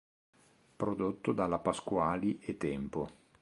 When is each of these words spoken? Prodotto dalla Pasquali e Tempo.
Prodotto 0.77 1.31
dalla 1.31 1.59
Pasquali 1.59 2.39
e 2.39 2.57
Tempo. 2.57 3.07